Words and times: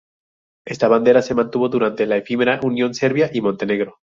Esta 0.65 0.87
bandera 0.87 1.21
se 1.21 1.35
mantuvo 1.35 1.69
durante 1.69 2.07
la 2.07 2.17
efímera 2.17 2.59
unión 2.63 2.95
Serbia 2.95 3.29
y 3.31 3.39
Montenegro. 3.41 3.99